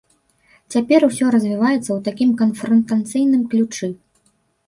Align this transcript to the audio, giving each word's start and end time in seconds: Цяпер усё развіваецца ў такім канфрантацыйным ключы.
Цяпер 0.75 0.99
усё 1.09 1.25
развіваецца 1.35 1.75
ў 1.93 1.99
такім 2.09 2.31
канфрантацыйным 2.41 3.43
ключы. 3.51 3.87